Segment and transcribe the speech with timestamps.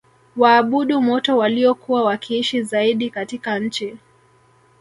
[0.37, 3.97] waabudu moto waliokuwa wakiishi zaidi katika nchi